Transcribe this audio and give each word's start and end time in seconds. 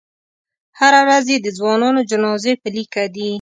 هره 0.79 0.99
ورځ 1.07 1.25
یې 1.33 1.37
د 1.41 1.47
ځوانانو 1.57 2.01
جنازې 2.11 2.53
په 2.61 2.67
لیکه 2.75 3.03
دي. 3.15 3.27